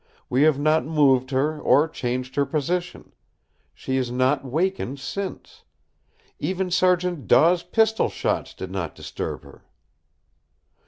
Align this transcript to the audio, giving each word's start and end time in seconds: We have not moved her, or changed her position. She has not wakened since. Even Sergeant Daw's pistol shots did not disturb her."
We 0.31 0.41
have 0.41 0.57
not 0.57 0.83
moved 0.83 1.29
her, 1.29 1.59
or 1.59 1.87
changed 1.87 2.35
her 2.35 2.45
position. 2.47 3.11
She 3.71 3.97
has 3.97 4.09
not 4.09 4.43
wakened 4.43 4.99
since. 4.99 5.63
Even 6.39 6.71
Sergeant 6.71 7.27
Daw's 7.27 7.61
pistol 7.61 8.09
shots 8.09 8.55
did 8.55 8.71
not 8.71 8.95
disturb 8.95 9.43
her." 9.43 9.63